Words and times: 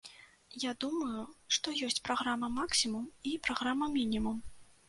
Я 0.63 0.71
думаю, 0.85 1.19
што 1.57 1.75
ёсць 1.87 1.99
праграма-максімум 2.09 3.05
і 3.33 3.37
праграма-мінімум. 3.49 4.43